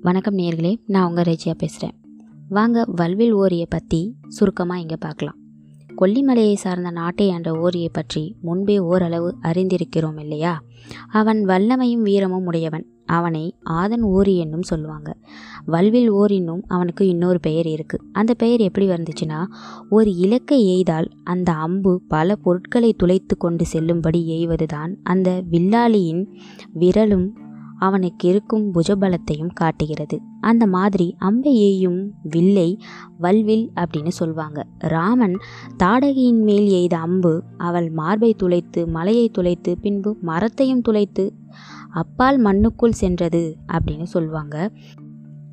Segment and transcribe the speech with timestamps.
[0.00, 2.00] வணக்கம் நேர்களே நான் உங்கள் ரேச்சியா பேசுகிறேன்
[2.48, 5.36] வாங்க வல்வில் ஓரியை பற்றி சுருக்கமாக இங்கே பார்க்கலாம்.
[5.96, 10.62] கொல்லிமலையை சார்ந்த நாட்டை ஆண்ட ஓரியை பற்றி முன்பே ஓரளவு அறிந்திருக்கிறோம் இல்லையா?
[11.08, 12.86] அவன் வல்லமையும் வீரமும் உடையவன்.
[13.10, 15.10] அவனை ஆதன் ஓரி என்னும் சொல்லுவாங்க.
[15.66, 19.40] வல்வில் ஓரின்னும் அவனுக்கு இன்னொரு பெயர் இருக்குது அந்த பெயர் எப்படி வந்துச்சுன்னா
[19.90, 26.24] ஒரு இலக்கை எய்தால் அந்த அம்பு பல பொருட்களை துளைத்து கொண்டு செல்லும்படி எய்வதுதான் அந்த வில்லாளியின்
[26.80, 27.28] விரலும்
[27.80, 30.20] அவனுக்கு இருக்கும் புஜபலத்தையும் காட்டுகிறது.
[30.40, 32.70] அந்த மாதிரி அம்பையேயும் வில்லை
[33.18, 34.62] வல்வில் அப்படின்னு சொல்வாங்க.
[34.78, 35.36] ராமன்
[35.82, 41.32] தாடகையின் மேல் எய்த அம்பு அவள் மார்பை துளைத்து மலையை துளைத்து பின்பு மரத்தையும் துளைத்து
[41.90, 44.70] அப்பால் மண்ணுக்குள் சென்றது அப்படின்னு சொல்வாங்க.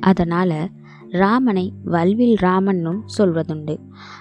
[0.00, 0.70] அதனால்
[1.10, 3.78] ராமனை வல்வில் ராமன்னும் சொல்வதுண்டு.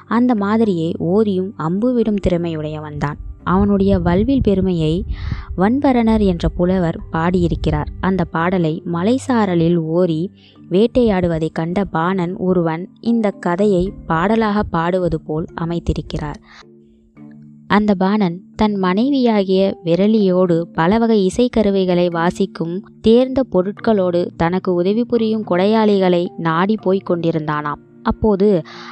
[0.07, 3.17] அந்த மாதிரியே ஓரியும் அம்பு விடும் திறமையுடையவன்தான்.
[3.47, 4.93] அவனுடைய வல்வில் பெருமையை
[5.57, 7.89] வன்பரணர் என்ற புலவர் பாடியிருக்கிறார்.
[7.99, 10.21] அந்த பாடலை மலைசாரலில் ஓரி
[10.69, 16.41] வேட்டையாடுவதை கண்ட பாணன் ஒருவன் இந்த கதையை பாடலாக பாடுவது போல் அமைத்திருக்கிறார்.
[17.67, 26.23] அந்த பாணன் தன் மனைவியாகிய விரலியோடு பல வகை இசைக்கருவிகளை வாசிக்கும் தேர்ந்த பொருட்களோடு தனக்கு உதவி புரியும் கொடையாளிகளை
[26.37, 27.81] நாடி போய்க் கொண்டிருந்தானாம்.
[28.11, 28.47] அப்போது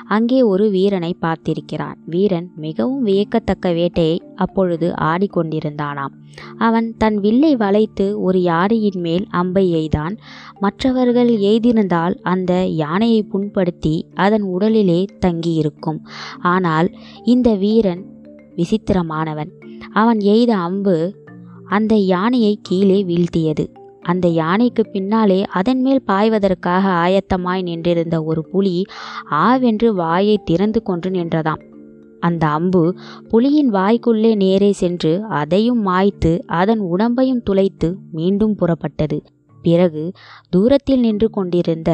[0.07, 1.97] அங்கே ஒரு வீரனை பார்த்திருக்கிறான்.
[2.05, 6.13] வீரன் மிகவும் வியக்கத்தக்க வேட்டையை அப்பொழுது ஆடிக்கொண்டிருந்தானாம்.
[6.57, 10.15] அவன் தன் வில்லை வளைத்து ஒரு யானையின் மேல் அம்பை எய்தான்.
[10.59, 16.01] மற்றவர்கள் எய்திருந்தால் அந்த யானையை புண்படுத்தி அதன் உடலிலே தங்கியிருக்கும்.
[16.55, 16.89] ஆனால்
[17.25, 18.03] இந்த வீரன்
[18.59, 19.53] விசித்திரமானவன்.
[19.93, 20.97] அவன் எய்த அம்பு
[21.77, 23.65] அந்த யானையை கீழே வீழ்த்தியது.
[24.05, 28.75] அந்த யானைக்கு பின்னாலே அதன் மேல் பாய்வதற்காக ஆயத்தமாய் நின்றிருந்த ஒரு புலி
[29.45, 31.61] ஆவென்று வாயை திறந்து கொண்டு நின்றதாம்.
[32.19, 32.81] அந்த அம்பு
[33.31, 39.17] புலியின் வாய்க்குள்ளே நேரே சென்று அதையும் மாய்த்து அதன் உடம்பையும் துளைத்து மீண்டும் புறப்பட்டது.
[39.67, 40.03] பிறகு
[40.53, 41.91] தூரத்தில் நின்று கொண்டிருந்த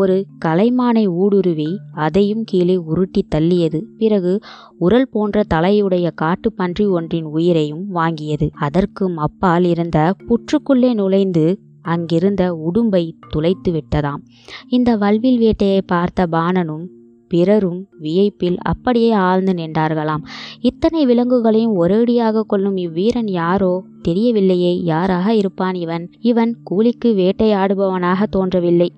[0.00, 1.70] ஒரு கலைமானை ஊடுருவி
[2.06, 3.80] அதையும் கீழே உருட்டி தள்ளியது.
[3.98, 4.34] பிறகு
[4.78, 8.48] உரல் போன்ற தலையுடைய காட்டுப்பன்றி ஒன்றின் உயிரையும் வாங்கியது.
[8.66, 9.98] அதற்கும் அப்பால் இருந்த
[10.28, 11.46] புற்றுக்குள்ளே நுழைந்து
[11.94, 14.22] அங்கிருந்த உடும்பை துளைத்து விட்டதாம்.
[14.68, 16.86] இந்த வல்வில் வேட்டையை பார்த்த பாணனும்
[17.30, 20.24] பிறரும் வியப்பில் அப்படியே ஆழ்ந்து நின்றார்களாம்.
[20.60, 23.72] இத்தனை விலங்குகளையும் ஒரேடியாக கொள்ளும் இவ்வீரன் யாரோ
[24.08, 26.04] தெரியவில்லையே யாராக இருப்பான் இவன்?
[26.20, 28.88] இவன் கூலிக்கு வேட்டையாடுபவனாக தோன்றவில்லை.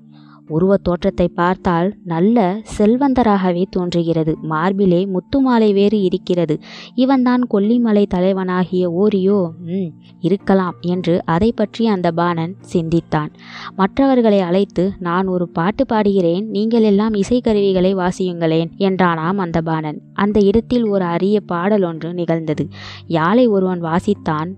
[0.53, 2.39] உருவத் தோற்றத்தை பார்த்தால் நல்ல
[2.77, 4.33] செல்வந்தராகவே தோன்றுகிறது.
[4.43, 6.55] மார்பிலே முத்துமாலை வேறு இருக்கிறது.
[6.95, 13.31] இவன்தான் கொல்லிமலை தலைவனாகிய ஓரியோ ம் இருக்கலாம் என்று அதை பற்றி அந்த பாணன் சிந்தித்தான்.
[13.77, 20.01] மற்றவர்களை அழைத்து நான் ஒரு பாட்டு பாடுகிறேன் நீங்கள் எல்லாம் இசைக்கருவிகளை வாசியுங்களேன் என்றானாம் அந்த பாணன்.
[20.15, 22.67] அந்த இடத்தில் ஒரு அரிய பாடல் ஒன்று நிகழ்ந்தது.
[23.11, 24.51] யாழை ஒருவன் வாசித்தான்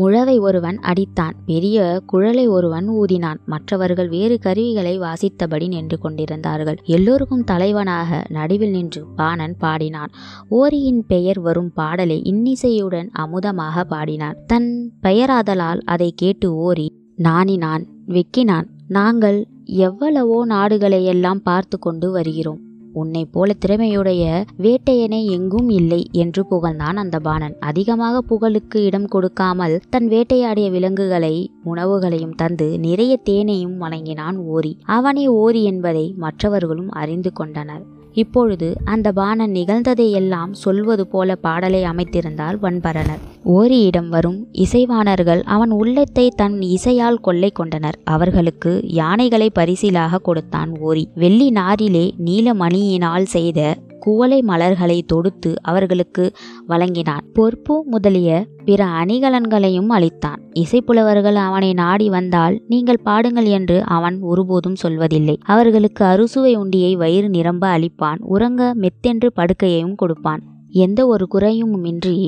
[0.00, 1.34] முழவை ஒருவன் அடித்தான்.
[1.46, 3.40] பெரிய குழலை ஒருவன் ஊதினான்.
[3.46, 6.78] மற்றவர்கள் வேறு கருவிகளை வாசித்தபடி நின்று கொண்டிருந்தார்கள்.
[6.84, 10.12] எல்லோருக்கும் தலைவனாக நடுவில் நின்று பாணன் பாடினான்.
[10.48, 14.38] ஓரியின் பெயர் வரும் பாடலை இன்னிசையுடன் அமுதமாக பாடினான்.
[14.46, 14.70] தன்
[15.02, 16.88] பெயராதலால் அதை கேட்டு ஓரி
[17.22, 18.68] நாணினான் வெக்கினான்.
[18.88, 19.38] நாங்கள்
[19.86, 22.60] எவ்வளவோ நாடுகளையெல்லாம் பார்த்து கொண்டு வருகிறோம்.
[22.92, 27.56] உன்னை போல திறமையுடைய வேட்டையனை எங்கும் இல்லை என்று புகழ்ந்தான் அந்த பாணன்.
[27.60, 34.78] அதிகமாக புகழுக்கு இடம் கொடுக்காமல் தன் வேட்டையாடிய விலங்குகளை உணவுகளையும் தந்து நிறைய தேனையும் வழங்கினான் ஓரி.
[34.84, 37.98] அவனே ஓரி என்பதை மற்றவர்களும் அறிந்து கொண்டனர்.
[38.12, 43.20] இப்பொழுது அந்த பாணன் நிகழ்ந்ததையெல்லாம் சொல்வது போல பாடலை அமைத்திருந்தால் வன்பரணர்.
[43.44, 47.98] ஓரியிடம் வரும் இசைவாணர்கள் அவன் உள்ளத்தை தன் இசையால் கொள்ளை கொண்டனர்.
[48.04, 51.08] அவர்களுக்கு யானைகளை பரிசிலாக கொடுத்தான் ஓரி.
[51.14, 56.24] வெள்ளி நாரிலே நீலமணியினால் செய்த குவளை மலர்களை தொடுத்து அவர்களுக்கு
[56.66, 57.24] வழங்கினான்.
[57.32, 60.40] பொறுப்பு முதலிய பிற அணிகலன்களையும் அளித்தான்.
[60.54, 65.36] இசைப்புலவர்கள் அவனை நாடி வந்தால் நீங்கள் பாடுங்கள் என்று அவன் ஒருபோதும் சொல்வதில்லை.
[65.46, 68.20] அவர்களுக்கு அறுசுவை உண்டியை வயிறு நிரம்ப அளிப்பான்.
[68.20, 70.42] உறங்க மெத்தென்று படுக்கையையும் கொடுப்பான்.
[70.72, 72.18] எந்த ஒரு குறையும் இன்றி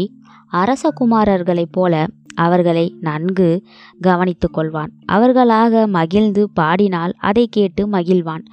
[0.52, 3.62] அரசகுமாரர்களைப் போல அவர்களை நன்கு
[4.00, 8.44] கவனித்து கொள்வான் அவர்களாக மகிழ்ந்து பாடினால் அதை கேட்டு மகிழ்வான்.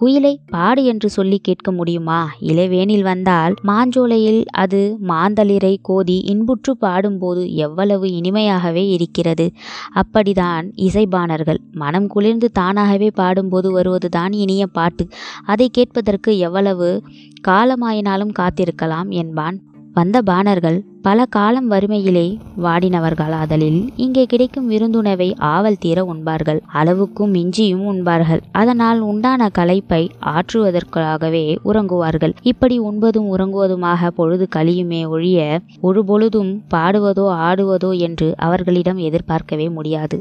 [0.00, 2.30] குயிலை பாடு என்று சொல்லி கேட்க முடியுமா?
[2.40, 9.52] இளவேனில் வந்தால் மாஞ்சோலையில் அது மாந்தளிரை கோதி இன்புற்று பாடும்போது எவ்வளவு இனிமையாகவே இருக்கிறது.
[9.94, 11.58] அப்படிதான் இசைபாணர்கள்.
[11.72, 15.08] மனம் குளிர்ந்து தானாகவே பாடும்போது வருவதுதான் இனிய பாட்டு.
[15.44, 17.02] அதை கேட்பதற்கு எவ்வளவு
[17.48, 19.62] காலமாயினாலும் காத்திருக்கலாம் என்பான்.
[19.98, 22.24] வந்த பாணர்கள் பல காலம் வறுமையிலே
[22.64, 28.42] வாடினவர்களாதலில் இங்கே கிடைக்கும் விருந்துணவை ஆவல் தீர உண்பார்கள் அளவுக்கும் மிஞ்சியும் உண்பார்கள்.
[28.52, 30.00] அதனால் உண்டான களைப்பை
[30.34, 32.34] ஆற்றுவதற்காகவே உறங்குவார்கள்.
[32.42, 40.18] இப்படி உண்பதும் உறங்குவதுமாக பொழுது கழியுமே ஒழிய ஒரு பொழுதும் பாடுவதோ ஆடுவதோ என்று அவர்களிடம் எதிர்பார்க்கவே முடியாது.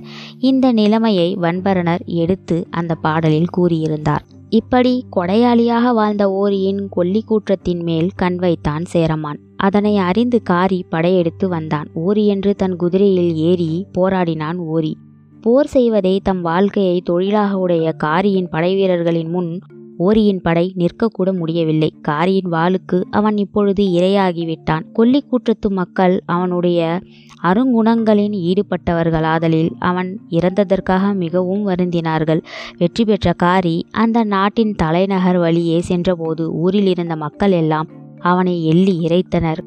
[0.51, 4.25] இந்த நிலைமையை வன்பரணர் எடுத்து அந்த பாடலில் கூறியிருந்தார்.
[4.49, 9.41] இப்படி கொடையாளியாக வாழ்ந்த ஓரியின் கொல்லி கூற்றத்தின் மேல் கண் வைத்தான் சேரமான்.
[9.57, 11.87] அதனை அறிந்து காரி படையெடுத்து வந்தான்.
[11.93, 14.97] ஓரி என்று தன் குதிரையில் ஏறி போராடினான் ஓரி.
[15.41, 19.59] போர் செய்வதை தம் வாழ்க்கையை தொழிலாக உடைய காரியின் படைவீரர்களின் முன்
[19.97, 21.93] ஓரியின் படை நிற்கக்கூட முடியவில்லை.
[22.01, 24.83] காரியின் வாளுக்கு அவன் இப்பொழுது இரையாகிவிட்டான்.
[24.95, 26.99] கொல்லிக்கூற்றத்து மக்கள் அவனுடைய
[27.43, 32.41] அருங்குணங்களின் ஈடுபட்டவர்களாதலில் அவன் இறந்ததற்காக மிகவும் வருந்தினார்கள்.
[32.77, 37.89] வெற்றி பெற்ற காரி அந்த நாட்டின் தலைநகர் வழியே சென்றபோது ஊரில் இருந்த மக்கள் எல்லாம்
[38.19, 39.57] அவனை எள்ளி இறைத்தனர்.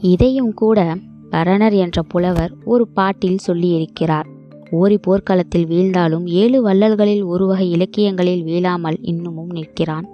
[0.00, 0.96] இதையும் கூட
[1.30, 4.26] பரணர் என்ற புலவர் ஒரு பாட்டில் சொல்லியிருக்கிறார்.
[4.70, 10.08] ஓரி போர்க்களத்தில் வீழ்ந்தாலும் ஏழு வள்ளல்களில் ஒரு வகை இலக்கியங்களில் வீழாமல் இன்னமும் நிற்கிறான்.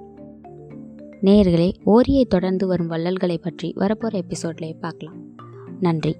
[1.22, 5.16] நேர்களே ஓரியை தொடர்ந்து வரும் வள்ளல்களை பற்றி வரப்போகிற எபிசோட்லேயே பார்க்கலாம்.
[5.80, 6.16] நன்றி.